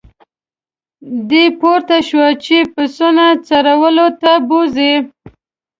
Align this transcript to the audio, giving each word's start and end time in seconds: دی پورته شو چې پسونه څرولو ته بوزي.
دی 1.29 1.43
پورته 1.59 1.97
شو 2.07 2.25
چې 2.43 2.57
پسونه 2.73 3.25
څرولو 3.47 4.07
ته 4.21 4.31
بوزي. 4.47 4.93